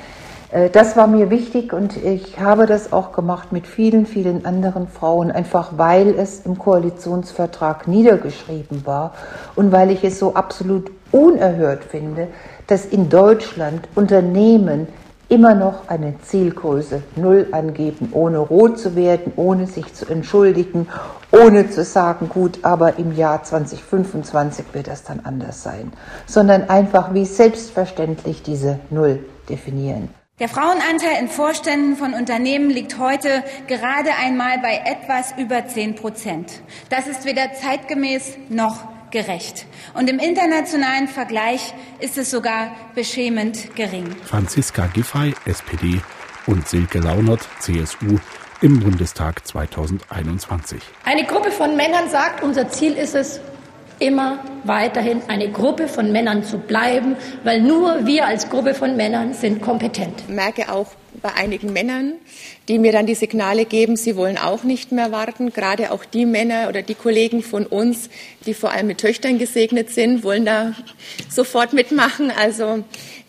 [0.52, 4.88] Äh, das war mir wichtig und ich habe das auch gemacht mit vielen, vielen anderen
[4.88, 9.14] Frauen, einfach weil es im Koalitionsvertrag niedergeschrieben war
[9.56, 12.28] und weil ich es so absolut unerhört finde,
[12.68, 14.88] dass in Deutschland Unternehmen
[15.28, 20.90] immer noch eine Zielgröße Null angeben, ohne rot zu werden, ohne sich zu entschuldigen,
[21.32, 25.94] ohne zu sagen, gut, aber im Jahr 2025 wird das dann anders sein,
[26.26, 30.21] sondern einfach wie selbstverständlich diese Null definieren.
[30.42, 36.64] Der Frauenanteil in Vorständen von Unternehmen liegt heute gerade einmal bei etwas über 10 Prozent.
[36.90, 39.68] Das ist weder zeitgemäß noch gerecht.
[39.94, 44.16] Und im internationalen Vergleich ist es sogar beschämend gering.
[44.26, 46.02] Franziska Giffey, SPD
[46.48, 48.18] und Silke Launert, CSU,
[48.62, 50.82] im Bundestag 2021.
[51.06, 53.42] Eine Gruppe von Männern sagt, unser Ziel ist es,
[54.02, 59.34] immer weiterhin eine Gruppe von Männern zu bleiben, weil nur wir als Gruppe von Männern
[59.34, 60.24] sind kompetent.
[60.28, 60.88] Ich merke auch
[61.22, 62.14] bei einigen Männern,
[62.68, 65.52] die mir dann die Signale geben, sie wollen auch nicht mehr warten.
[65.52, 68.10] Gerade auch die Männer oder die Kollegen von uns,
[68.46, 70.74] die vor allem mit Töchtern gesegnet sind, wollen da
[71.30, 72.32] sofort mitmachen.
[72.32, 72.84] Also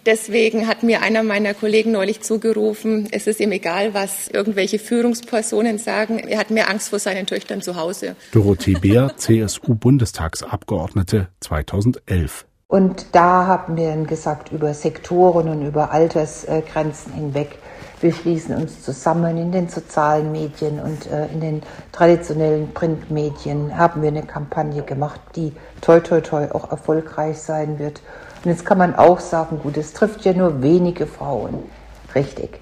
[0.05, 5.79] Deswegen hat mir einer meiner Kollegen neulich zugerufen, es ist ihm egal, was irgendwelche Führungspersonen
[5.79, 6.19] sagen.
[6.19, 8.17] Er hat mehr Angst vor seinen Töchtern zu Hause.
[8.33, 12.47] Dorothee Beer, CSU-Bundestagsabgeordnete 2011.
[12.67, 17.59] Und da haben wir dann gesagt, über Sektoren und über Altersgrenzen hinweg,
[18.01, 21.63] wir schließen uns zusammen in den sozialen Medien und äh, in den
[21.93, 28.03] traditionellen Printmedien, haben wir eine Kampagne gemacht, die toi toi toi auch erfolgreich sein wird.
[28.45, 31.63] Und jetzt kann man auch sagen, gut, es trifft ja nur wenige Frauen.
[32.15, 32.61] Richtig.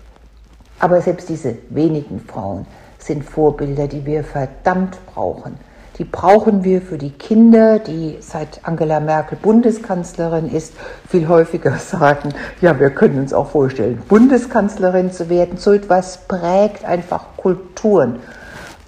[0.79, 2.67] Aber selbst diese wenigen Frauen
[2.99, 5.57] sind Vorbilder, die wir verdammt brauchen.
[5.99, 10.73] Die brauchen wir für die Kinder, die seit Angela Merkel Bundeskanzlerin ist,
[11.09, 15.59] viel häufiger sagen, ja, wir können uns auch vorstellen, Bundeskanzlerin zu werden.
[15.59, 18.21] So etwas prägt einfach Kulturen.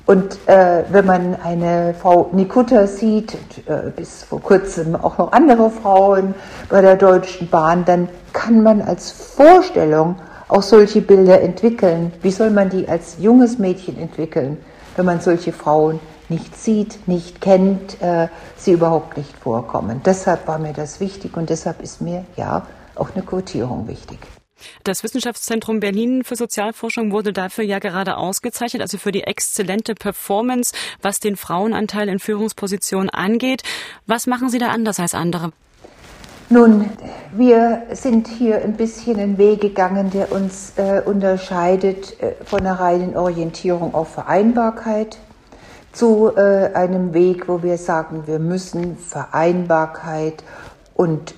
[0.04, 3.34] Und äh, wenn man eine Frau Nikutta sieht,
[3.66, 6.34] äh, bis vor kurzem auch noch andere Frauen
[6.68, 10.16] bei der Deutschen Bahn, dann kann man als Vorstellung
[10.48, 12.12] auch solche Bilder entwickeln.
[12.20, 14.58] Wie soll man die als junges Mädchen entwickeln,
[14.96, 20.00] wenn man solche Frauen nicht sieht, nicht kennt, äh, sie überhaupt nicht vorkommen?
[20.04, 24.18] Deshalb war mir das wichtig und deshalb ist mir ja auch eine Quotierung wichtig.
[24.84, 30.74] Das Wissenschaftszentrum Berlin für Sozialforschung wurde dafür ja gerade ausgezeichnet, also für die exzellente Performance,
[31.00, 33.62] was den Frauenanteil in Führungspositionen angeht.
[34.06, 35.52] Was machen Sie da anders als andere?
[36.48, 36.90] Nun,
[37.32, 42.78] wir sind hier ein bisschen einen Weg gegangen, der uns äh, unterscheidet äh, von einer
[42.78, 45.16] reinen Orientierung auf Vereinbarkeit
[45.92, 50.44] zu äh, einem Weg, wo wir sagen, wir müssen Vereinbarkeit
[50.94, 51.34] und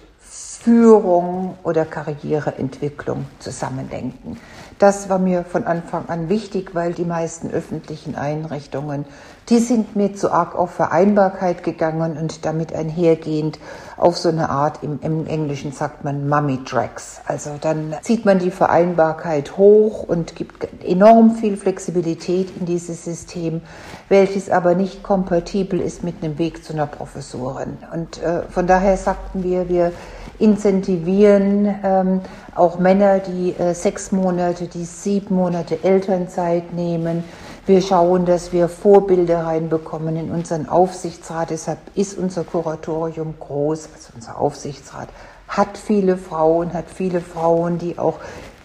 [0.65, 4.39] Führung oder Karriereentwicklung zusammendenken.
[4.79, 9.05] Das war mir von Anfang an wichtig, weil die meisten öffentlichen Einrichtungen,
[9.51, 13.59] die sind mir zu arg auf Vereinbarkeit gegangen und damit einhergehend
[13.99, 17.21] auf so eine Art, im, im Englischen sagt man Mummy Tracks.
[17.27, 23.61] Also dann zieht man die Vereinbarkeit hoch und gibt enorm viel Flexibilität in dieses System,
[24.09, 27.77] welches aber nicht kompatibel ist mit einem Weg zu einer Professorin.
[27.93, 29.93] Und äh, von daher sagten wir, wir
[30.39, 32.21] incentivieren ähm,
[32.55, 37.25] auch Männer, die äh, sechs Monate, die sieben Monate Elternzeit nehmen.
[37.67, 41.51] Wir schauen, dass wir Vorbilder reinbekommen in unseren Aufsichtsrat.
[41.51, 45.09] Deshalb ist unser Kuratorium groß, also unser Aufsichtsrat
[45.49, 48.19] hat viele Frauen, hat viele Frauen, die auch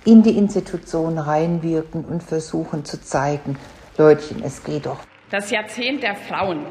[0.06, 3.58] in die Institution reinwirken und versuchen zu zeigen,
[3.98, 5.00] Leutchen, es geht doch.
[5.30, 6.66] Das Jahrzehnt der Frauen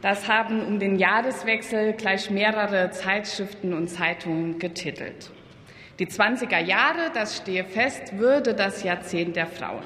[0.00, 5.30] das haben um den Jahreswechsel gleich mehrere Zeitschriften und Zeitungen getitelt.
[5.98, 9.82] Die 20er Jahre, das stehe fest, würde das Jahrzehnt der Frauen.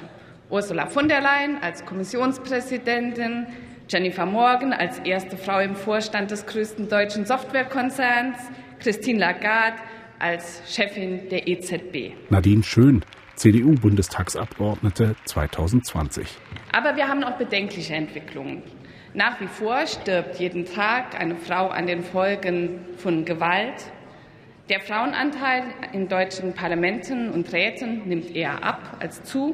[0.51, 3.47] Ursula von der Leyen als Kommissionspräsidentin,
[3.89, 8.37] Jennifer Morgan als erste Frau im Vorstand des größten deutschen Softwarekonzerns,
[8.79, 9.77] Christine Lagarde
[10.19, 12.13] als Chefin der EZB.
[12.29, 13.03] Nadine Schön,
[13.35, 16.27] CDU-Bundestagsabgeordnete 2020.
[16.71, 18.61] Aber wir haben auch bedenkliche Entwicklungen.
[19.15, 23.91] Nach wie vor stirbt jeden Tag eine Frau an den Folgen von Gewalt.
[24.69, 29.53] Der Frauenanteil in deutschen Parlamenten und Räten nimmt eher ab als zu.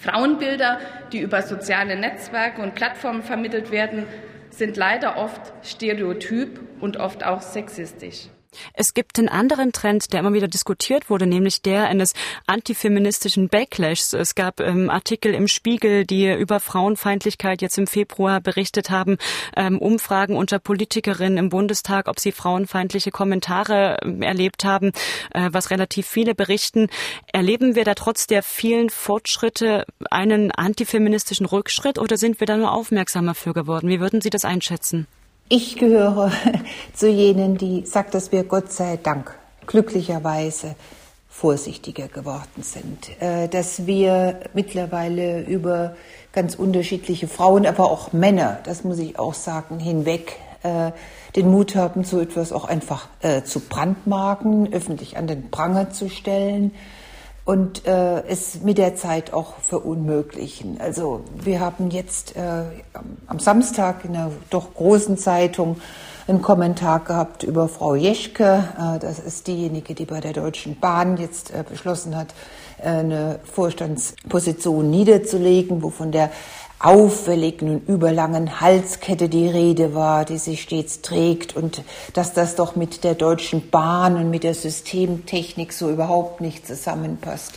[0.00, 0.80] Frauenbilder,
[1.12, 4.06] die über soziale Netzwerke und Plattformen vermittelt werden,
[4.48, 8.28] sind leider oft stereotyp und oft auch sexistisch.
[8.74, 12.14] Es gibt einen anderen Trend, der immer wieder diskutiert wurde, nämlich der eines
[12.46, 14.12] antifeministischen Backlashs.
[14.12, 19.18] Es gab ähm, Artikel im Spiegel, die über Frauenfeindlichkeit jetzt im Februar berichtet haben,
[19.56, 24.92] ähm, Umfragen unter Politikerinnen im Bundestag, ob sie frauenfeindliche Kommentare äh, erlebt haben,
[25.32, 26.88] äh, was relativ viele berichten.
[27.32, 32.72] Erleben wir da trotz der vielen Fortschritte einen antifeministischen Rückschritt oder sind wir da nur
[32.72, 33.88] aufmerksamer für geworden?
[33.88, 35.06] Wie würden Sie das einschätzen?
[35.54, 36.32] Ich gehöre
[36.94, 40.76] zu jenen, die sagt, dass wir Gott sei Dank glücklicherweise
[41.28, 45.94] vorsichtiger geworden sind, äh, dass wir mittlerweile über
[46.32, 50.92] ganz unterschiedliche Frauen, aber auch Männer, das muss ich auch sagen, hinweg äh,
[51.36, 56.08] den Mut haben, so etwas auch einfach äh, zu brandmarken, öffentlich an den Pranger zu
[56.08, 56.70] stellen
[57.44, 60.80] und äh, es mit der Zeit auch verunmöglichen.
[60.80, 62.62] Also wir haben jetzt äh,
[63.26, 65.76] am Samstag in einer doch großen Zeitung
[66.28, 68.64] einen Kommentar gehabt über Frau Jeschke.
[68.78, 72.32] Äh, das ist diejenige, die bei der Deutschen Bahn jetzt äh, beschlossen hat,
[72.78, 76.30] äh, eine Vorstandsposition niederzulegen, wo von der
[76.82, 82.76] auffälligen und überlangen Halskette die Rede war, die sie stets trägt und dass das doch
[82.76, 87.54] mit der Deutschen Bahn und mit der Systemtechnik so überhaupt nicht zusammenpasst.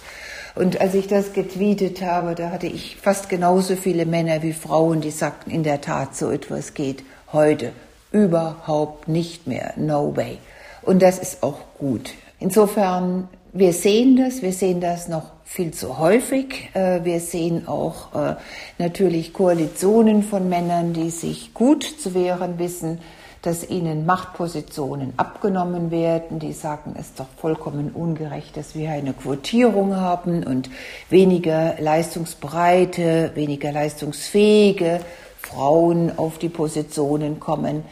[0.54, 5.02] Und als ich das getweetet habe, da hatte ich fast genauso viele Männer wie Frauen,
[5.02, 7.74] die sagten, in der Tat, so etwas geht heute
[8.12, 9.74] überhaupt nicht mehr.
[9.76, 10.38] No way.
[10.82, 12.14] Und das ist auch gut.
[12.40, 16.70] Insofern, wir sehen das, wir sehen das noch viel zu häufig.
[16.74, 18.36] Äh, wir sehen auch äh,
[18.80, 23.00] natürlich Koalitionen von Männern, die sich gut zu wehren wissen,
[23.44, 26.40] dass ihnen Machtpositionen abgenommen werden.
[26.40, 30.70] Die sagen, es ist doch vollkommen ungerecht, dass wir eine Quotierung haben und
[31.10, 35.00] weniger leistungsbereite, weniger leistungsfähige
[35.40, 37.84] Frauen auf die Positionen kommen.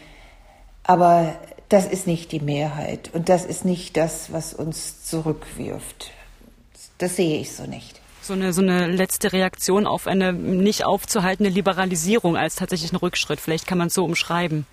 [0.81, 1.35] Aber
[1.69, 6.11] das ist nicht die Mehrheit und das ist nicht das, was uns zurückwirft.
[7.03, 7.99] Das sehe ich so nicht.
[8.21, 13.41] So eine, so eine letzte Reaktion auf eine nicht aufzuhaltende Liberalisierung als tatsächlich ein Rückschritt.
[13.41, 14.65] Vielleicht kann man es so umschreiben.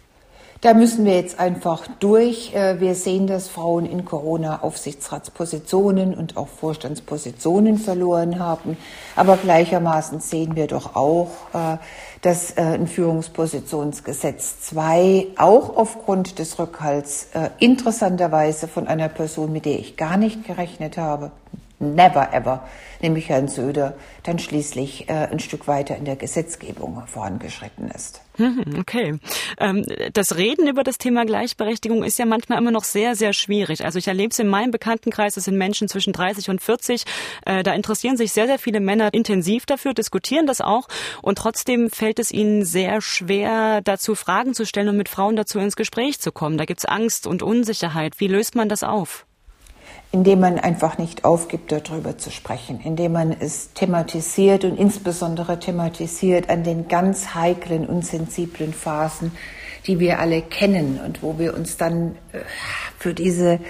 [0.61, 2.55] Da müssen wir jetzt einfach durch.
[2.55, 8.77] Äh, wir sehen, dass Frauen in Corona Aufsichtsratspositionen und auch Vorstandspositionen verloren haben.
[9.17, 11.79] Aber gleichermaßen sehen wir doch auch, äh,
[12.23, 19.81] dass äh, ein Führungspositionsgesetz 2 auch aufgrund des Rückhalts interessanterweise von einer Person, mit der
[19.81, 21.33] ich gar nicht gerechnet habe,
[21.81, 22.69] never ever,
[23.01, 28.21] nämlich Herrn Söder, dann schließlich äh, ein Stück weiter in der Gesetzgebung vorangeschritten ist.
[28.37, 29.19] Mhm, okay.
[29.59, 33.85] Ähm, das Reden über das Thema Gleichberechtigung ist ja manchmal immer noch sehr, sehr schwierig.
[33.85, 37.05] Also ich erlebe es in meinem Bekanntenkreis, es sind Menschen zwischen 30 und 40.
[37.45, 40.89] Äh, da interessieren sich sehr, sehr viele Männer intensiv dafür, diskutieren das auch.
[41.23, 45.59] Und trotzdem fällt es ihnen sehr schwer, dazu Fragen zu stellen und mit Frauen dazu
[45.59, 46.59] ins Gespräch zu kommen.
[46.59, 48.21] Da gibt es Angst und Unsicherheit.
[48.21, 49.27] Wie löst man das auf?
[50.13, 56.51] Indem man einfach nicht aufgibt, darüber zu sprechen, indem man es thematisiert und insbesondere thematisiert
[56.51, 59.33] an den ganz heiklen und sensiblen Phasen,
[59.87, 62.41] die wir alle kennen und wo wir uns dann äh,
[62.99, 63.61] für diese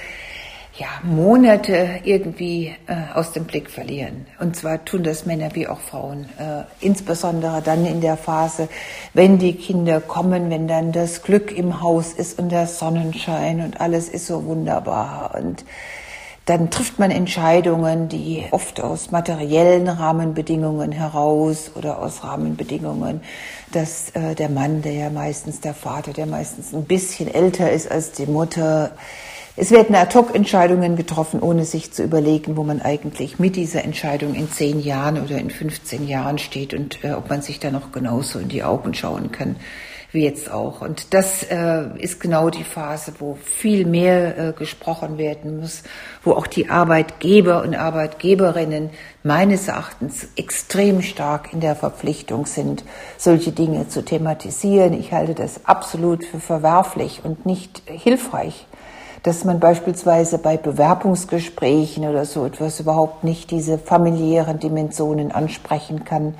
[0.80, 4.26] ja, Monate irgendwie äh, aus dem Blick verlieren.
[4.38, 6.24] Und zwar tun das Männer wie auch Frauen.
[6.38, 8.70] Äh, insbesondere dann in der Phase,
[9.12, 13.78] wenn die Kinder kommen, wenn dann das Glück im Haus ist und der Sonnenschein und
[13.78, 15.66] alles ist so wunderbar und
[16.50, 23.20] dann trifft man Entscheidungen, die oft aus materiellen Rahmenbedingungen heraus oder aus Rahmenbedingungen,
[23.70, 27.88] dass äh, der Mann, der ja meistens der Vater, der meistens ein bisschen älter ist
[27.88, 28.90] als die Mutter,
[29.54, 34.50] es werden Ad-hoc-Entscheidungen getroffen, ohne sich zu überlegen, wo man eigentlich mit dieser Entscheidung in
[34.50, 38.40] zehn Jahren oder in 15 Jahren steht und äh, ob man sich da noch genauso
[38.40, 39.54] in die Augen schauen kann
[40.12, 40.80] wie jetzt auch.
[40.80, 45.82] Und das äh, ist genau die Phase, wo viel mehr äh, gesprochen werden muss,
[46.24, 48.90] wo auch die Arbeitgeber und Arbeitgeberinnen
[49.22, 52.84] meines Erachtens extrem stark in der Verpflichtung sind,
[53.18, 54.94] solche Dinge zu thematisieren.
[54.94, 58.66] Ich halte das absolut für verwerflich und nicht hilfreich
[59.22, 66.34] dass man beispielsweise bei Bewerbungsgesprächen oder so etwas überhaupt nicht diese familiären Dimensionen ansprechen kann.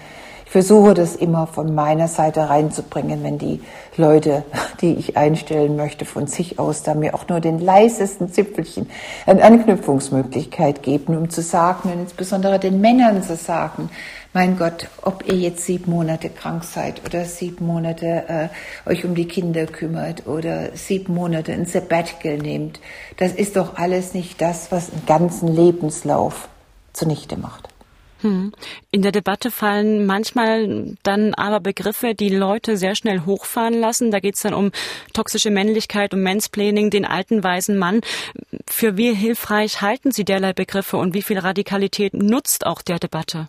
[0.51, 3.61] Versuche das immer von meiner Seite reinzubringen, wenn die
[3.97, 4.43] Leute,
[4.81, 8.91] die ich einstellen möchte, von sich aus da mir auch nur den leisesten Zipfelchen
[9.27, 13.91] eine Anknüpfungsmöglichkeit geben, um zu sagen, und insbesondere den Männern zu sagen,
[14.33, 18.51] mein Gott, ob ihr jetzt sieben Monate krank seid oder sieben Monate
[18.87, 22.81] äh, euch um die Kinder kümmert oder sieben Monate ein Sabbatical nehmt,
[23.19, 26.49] das ist doch alles nicht das, was einen ganzen Lebenslauf
[26.93, 27.69] zunichte macht.
[28.23, 28.53] Hm.
[28.91, 34.11] In der Debatte fallen manchmal dann aber Begriffe, die Leute sehr schnell hochfahren lassen.
[34.11, 34.73] Da geht es dann um
[35.13, 38.01] toxische Männlichkeit, um Mansplaining, den alten weißen Mann.
[38.69, 43.49] Für wie hilfreich halten Sie derlei Begriffe und wie viel Radikalität nutzt auch der Debatte?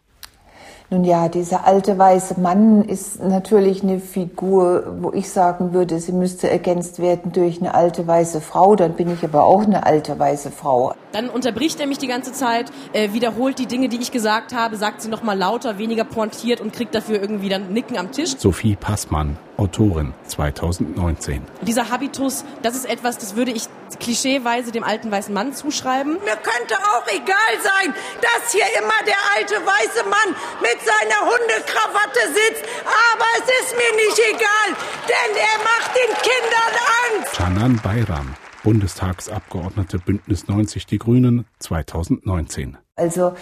[0.93, 6.11] Nun ja, dieser alte weiße Mann ist natürlich eine Figur, wo ich sagen würde, sie
[6.11, 8.75] müsste ergänzt werden durch eine alte weiße Frau.
[8.75, 10.93] Dann bin ich aber auch eine alte weiße Frau.
[11.13, 14.75] Dann unterbricht er mich die ganze Zeit, äh, wiederholt die Dinge, die ich gesagt habe,
[14.75, 18.35] sagt sie noch mal lauter, weniger pointiert und kriegt dafür irgendwie dann Nicken am Tisch.
[18.37, 21.41] Sophie Passmann, Autorin 2019.
[21.61, 26.13] Dieser Habitus, das ist etwas, das würde ich klischeeweise dem alten weißen Mann zuschreiben.
[26.13, 32.19] Mir könnte auch egal sein, dass hier immer der alte weiße Mann mit seiner Hundekrawatte
[32.27, 34.77] sitzt, aber es ist mir nicht egal,
[35.07, 36.73] denn er macht den Kindern
[37.17, 37.33] Angst.
[37.33, 42.77] Canan Bayram, Bundestagsabgeordnete Bündnis 90 Die Grünen 2019.
[42.95, 43.33] Also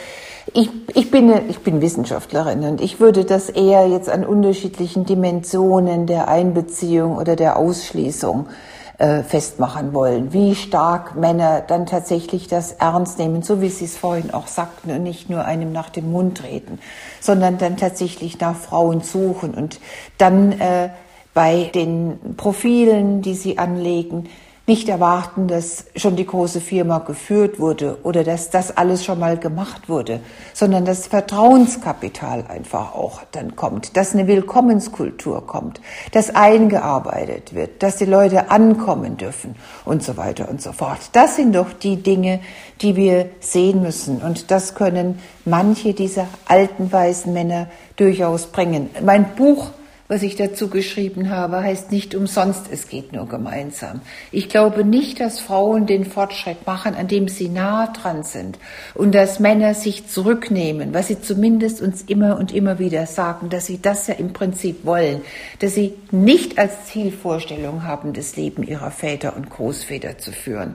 [0.53, 6.07] ich, ich, bin, ich bin Wissenschaftlerin und ich würde das eher jetzt an unterschiedlichen Dimensionen
[6.07, 13.17] der Einbeziehung oder der Ausschließung äh, festmachen wollen, wie stark Männer dann tatsächlich das ernst
[13.17, 16.43] nehmen, so wie Sie es vorhin auch sagten, und nicht nur einem nach dem Mund
[16.43, 16.79] reden,
[17.21, 19.79] sondern dann tatsächlich nach Frauen suchen und
[20.17, 20.89] dann äh,
[21.33, 24.27] bei den Profilen, die sie anlegen,
[24.69, 29.35] nicht erwarten, dass schon die große Firma geführt wurde oder dass das alles schon mal
[29.35, 30.19] gemacht wurde,
[30.53, 37.97] sondern dass Vertrauenskapital einfach auch dann kommt, dass eine Willkommenskultur kommt, dass eingearbeitet wird, dass
[37.97, 39.55] die Leute ankommen dürfen
[39.85, 40.99] und so weiter und so fort.
[41.13, 42.39] Das sind doch die Dinge,
[42.81, 48.91] die wir sehen müssen und das können manche dieser alten weißen Männer durchaus bringen.
[49.03, 49.71] Mein Buch
[50.09, 54.01] was ich dazu geschrieben habe, heißt nicht umsonst, es geht nur gemeinsam.
[54.31, 58.57] Ich glaube nicht, dass Frauen den Fortschritt machen, an dem sie nah dran sind
[58.95, 63.67] und dass Männer sich zurücknehmen, was sie zumindest uns immer und immer wieder sagen, dass
[63.67, 65.21] sie das ja im Prinzip wollen,
[65.59, 70.73] dass sie nicht als Zielvorstellung haben, das Leben ihrer Väter und Großväter zu führen.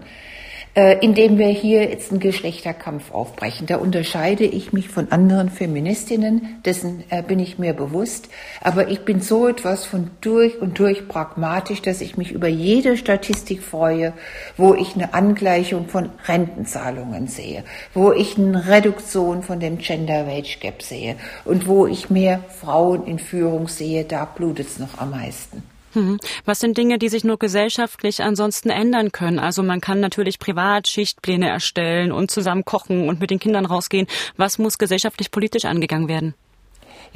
[0.77, 3.69] Äh, indem wir hier jetzt einen Geschlechterkampf aufbrechen.
[3.69, 8.29] Da unterscheide ich mich von anderen Feministinnen, dessen äh, bin ich mir bewusst.
[8.61, 12.97] Aber ich bin so etwas von durch und durch pragmatisch, dass ich mich über jede
[12.97, 14.15] Statistik freue,
[14.57, 20.59] wo ich eine Angleichung von Rentenzahlungen sehe, wo ich eine Reduktion von dem Gender Wage
[20.61, 25.13] Gap sehe und wo ich mehr Frauen in Führung sehe, da blutet es noch am
[25.13, 25.63] meisten.
[25.95, 26.19] Mhm.
[26.45, 29.39] Was sind Dinge, die sich nur gesellschaftlich ansonsten ändern können?
[29.39, 34.07] Also man kann natürlich privat Schichtpläne erstellen und zusammen kochen und mit den Kindern rausgehen.
[34.37, 36.35] Was muss gesellschaftlich politisch angegangen werden?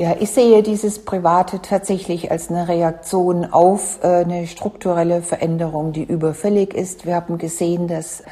[0.01, 6.05] Ja, ich sehe dieses Private tatsächlich als eine Reaktion auf äh, eine strukturelle Veränderung, die
[6.05, 7.05] überfällig ist.
[7.05, 8.23] Wir haben gesehen, dass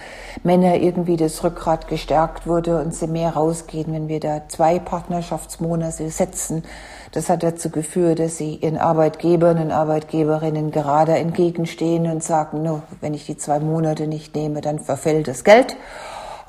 [0.45, 6.09] Männer irgendwie das Rückgrat gestärkt wurde und sie mehr rausgehen, wenn wir da zwei Partnerschaftsmonate
[6.09, 6.63] setzen.
[7.11, 12.83] Das hat dazu geführt, dass sie ihren Arbeitgebern und Arbeitgeberinnen gerade entgegenstehen und sagen, no,
[13.01, 15.77] wenn ich die zwei Monate nicht nehme, dann verfällt das Geld.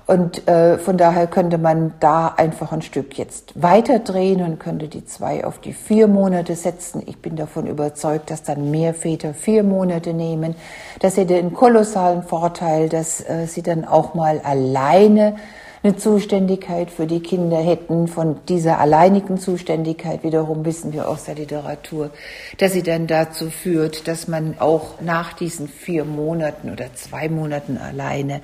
[0.07, 5.05] Und äh, von daher könnte man da einfach ein Stück jetzt weiterdrehen und könnte die
[5.05, 7.03] zwei auf die vier Monate setzen.
[7.05, 10.55] Ich bin davon überzeugt, dass dann mehr Väter vier Monate nehmen.
[11.01, 15.35] Das hätte einen kolossalen Vorteil, dass äh, sie dann auch mal alleine
[15.83, 18.07] eine Zuständigkeit für die Kinder hätten.
[18.07, 22.11] Von dieser alleinigen Zuständigkeit wiederum wissen wir aus der Literatur,
[22.57, 27.77] dass sie dann dazu führt, dass man auch nach diesen vier Monaten oder zwei Monaten
[27.77, 28.41] alleine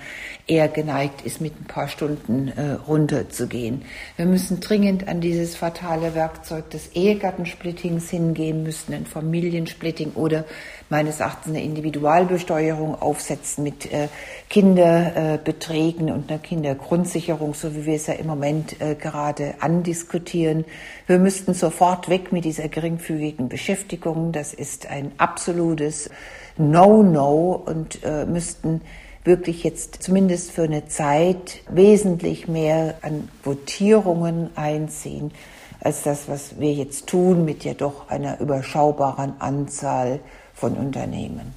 [0.47, 3.83] eher geneigt ist, mit ein paar Stunden äh, runterzugehen.
[4.17, 10.45] Wir müssen dringend an dieses fatale Werkzeug des Ehegattensplittings hingehen, müssen ein Familiensplitting oder
[10.93, 14.09] meines Erachtens eine Individualbesteuerung aufsetzen mit äh,
[14.47, 20.65] Kinderbeträgen und einer Kindergrundsicherung, so wie wir es ja im Moment äh, gerade andiskutieren.
[21.07, 24.33] Wir müssten sofort weg mit dieser geringfügigen Beschäftigung.
[24.33, 26.11] Das ist ein absolutes
[26.59, 28.81] No-No und äh, müssten
[29.23, 35.31] wirklich jetzt zumindest für eine Zeit wesentlich mehr an Votierungen einziehen
[35.79, 40.19] als das, was wir jetzt tun mit ja doch einer überschaubaren Anzahl
[40.63, 41.53] von Unternehmen.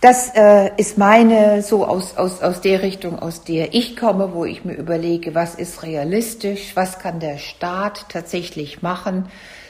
[0.00, 4.44] Das äh, ist meine, so aus, aus, aus der Richtung, aus der ich komme, wo
[4.44, 9.26] ich mir überlege, was ist realistisch, was kann der Staat tatsächlich machen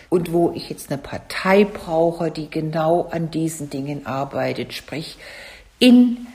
[0.08, 5.18] und wo ich jetzt eine Partei brauche, die genau an diesen Dingen arbeitet, sprich
[5.78, 6.26] in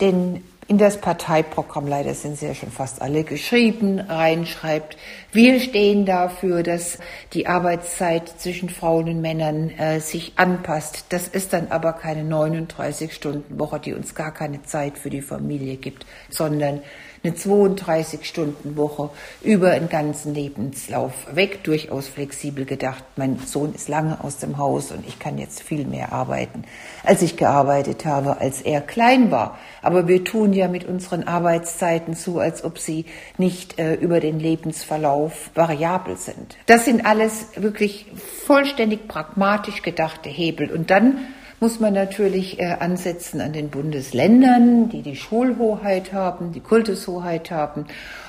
[0.00, 4.96] den in das Parteiprogramm, leider sind sie ja schon fast alle geschrieben, reinschreibt,
[5.32, 6.98] wir stehen dafür, dass
[7.32, 11.06] die Arbeitszeit zwischen Frauen und Männern äh, sich anpasst.
[11.08, 16.06] Das ist dann aber keine 39-Stunden-Woche, die uns gar keine Zeit für die Familie gibt,
[16.30, 16.82] sondern
[17.24, 19.10] eine 32-Stunden-Woche
[19.42, 23.04] über einen ganzen Lebenslauf weg, durchaus flexibel gedacht.
[23.16, 26.64] Mein Sohn ist lange aus dem Haus und ich kann jetzt viel mehr arbeiten,
[27.04, 29.58] als ich gearbeitet habe, als er klein war.
[29.82, 33.06] Aber wir tun ja mit unseren Arbeitszeiten so, als ob sie
[33.38, 36.56] nicht äh, über den Lebensverlauf variabel sind.
[36.66, 38.06] Das sind alles wirklich
[38.46, 40.70] vollständig pragmatisch gedachte Hebel.
[40.72, 41.18] Und dann
[41.62, 47.86] muss man natürlich äh, ansetzen an den Bundesländern, die die Schulhoheit haben, die Kultushoheit haben.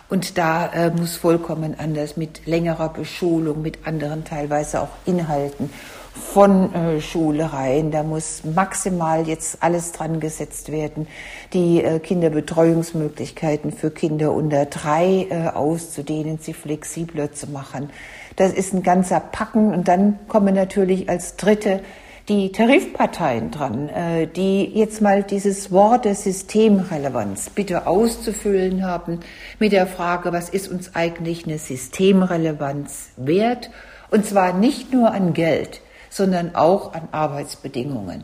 [0.07, 5.71] Und da äh, muss vollkommen anders mit längerer Beschulung, mit anderen teilweise auch Inhalten
[6.13, 7.89] von äh, Schule rein.
[7.89, 11.07] Da muss maximal jetzt alles dran gesetzt werden,
[11.53, 17.89] die äh, Kinderbetreuungsmöglichkeiten für Kinder unter drei auszudehnen, sie flexibler zu machen.
[18.36, 19.73] Das ist ein ganzer Packen.
[19.73, 21.81] Und dann kommen natürlich als dritte
[22.30, 29.19] die Tarifparteien dran, äh, die jetzt mal dieses Wort der Systemrelevanz bitte auszufüllen haben
[29.59, 33.71] mit der Frage, was ist uns eigentlich eine Systemrelevanz wert?
[34.09, 38.24] Und zwar nicht nur an Geld, sondern auch an Arbeitsbedingungen.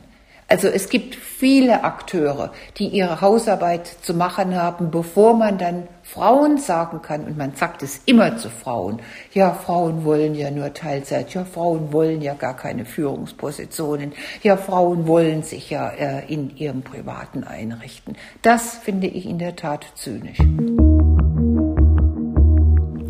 [0.50, 6.58] Also es gibt viele Akteure, die ihre Hausarbeit zu machen haben, bevor man dann Frauen
[6.58, 9.00] sagen kann, und man sagt es immer zu Frauen,
[9.32, 15.06] ja, Frauen wollen ja nur Teilzeit, ja, Frauen wollen ja gar keine Führungspositionen, ja, Frauen
[15.06, 18.18] wollen sich ja äh, in ihrem Privaten einrichten.
[18.42, 20.40] Das finde ich in der Tat zynisch.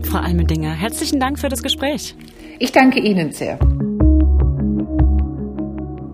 [0.03, 2.15] Frau Almendinger, herzlichen Dank für das Gespräch.
[2.57, 3.57] Ich danke Ihnen sehr.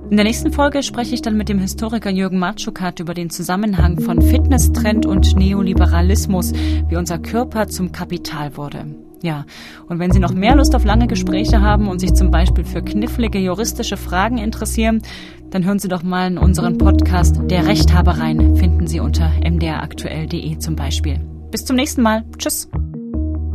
[0.10, 4.00] In der nächsten Folge spreche ich dann mit dem Historiker Jürgen Matschukat über den Zusammenhang
[4.00, 8.86] von Fitnesstrend und Neoliberalismus, wie unser Körper zum Kapital wurde.
[9.24, 9.46] Ja,
[9.88, 12.84] und wenn Sie noch mehr Lust auf lange Gespräche haben und sich zum Beispiel für
[12.84, 15.02] knifflige juristische Fragen interessieren,
[15.50, 20.76] dann hören Sie doch mal in unseren Podcast Der Rechthaberein, finden Sie unter mdraktuell.de zum
[20.76, 21.20] Beispiel.
[21.50, 22.24] Bis zum nächsten Mal.
[22.38, 22.70] Tschüss.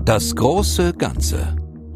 [0.05, 1.60] Das große Ganze.